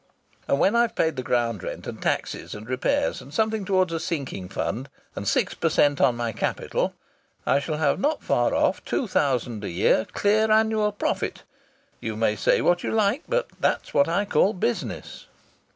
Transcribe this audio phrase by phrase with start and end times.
[0.47, 3.99] And when I've paid the ground rent and taxes and repairs, and something towards a
[3.99, 6.95] sinking fund, and six per cent on my capital,
[7.45, 11.43] I shall have not far off two thousand pounds a year clear annual profit.
[11.99, 15.27] You may say what you like, but that's what I call business!"